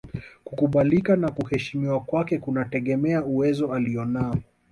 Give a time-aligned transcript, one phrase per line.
[0.45, 4.35] Kukubalika na kuheshimiwa kwake kunategemea uwezo alionao